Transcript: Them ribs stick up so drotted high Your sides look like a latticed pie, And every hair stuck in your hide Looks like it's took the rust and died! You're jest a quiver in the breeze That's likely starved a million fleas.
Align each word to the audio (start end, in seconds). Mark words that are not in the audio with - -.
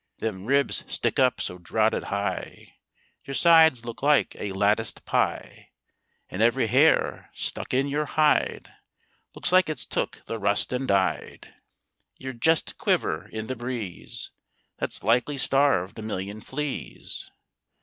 Them 0.17 0.45
ribs 0.47 0.83
stick 0.91 1.19
up 1.19 1.39
so 1.39 1.59
drotted 1.59 2.05
high 2.05 2.77
Your 3.23 3.35
sides 3.35 3.85
look 3.85 4.01
like 4.01 4.35
a 4.39 4.51
latticed 4.51 5.05
pie, 5.05 5.69
And 6.27 6.41
every 6.41 6.65
hair 6.65 7.29
stuck 7.35 7.71
in 7.71 7.87
your 7.87 8.05
hide 8.05 8.73
Looks 9.35 9.51
like 9.51 9.69
it's 9.69 9.85
took 9.85 10.25
the 10.25 10.39
rust 10.39 10.73
and 10.73 10.87
died! 10.87 11.53
You're 12.17 12.33
jest 12.33 12.71
a 12.71 12.73
quiver 12.73 13.27
in 13.27 13.45
the 13.45 13.55
breeze 13.55 14.31
That's 14.79 15.03
likely 15.03 15.37
starved 15.37 15.99
a 15.99 16.01
million 16.01 16.41
fleas. 16.41 17.29